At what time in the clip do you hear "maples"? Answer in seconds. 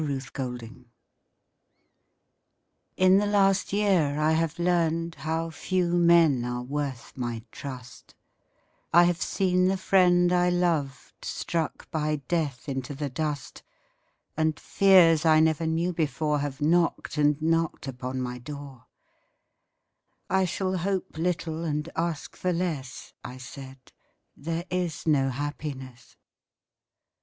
0.35-0.63